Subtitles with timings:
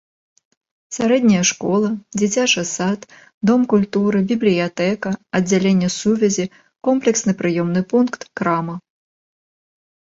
[0.95, 1.89] Сярэдняя школа,
[2.21, 2.99] дзіцячы сад,
[3.51, 5.09] дом культуры, бібліятэка,
[5.43, 6.45] аддзяленне сувязі,
[6.91, 8.75] комплексны прыёмны пункт, крама.